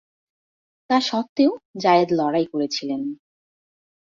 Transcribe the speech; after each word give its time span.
তা 0.89 0.97
সত্ত্বেও 1.01 1.51
জায়েদ 1.77 2.09
লড়াই 2.13 2.45
করেছিলেন। 2.45 3.01